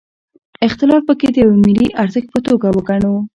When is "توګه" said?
2.47-2.67